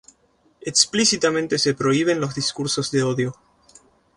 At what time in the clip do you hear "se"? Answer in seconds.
1.59-1.75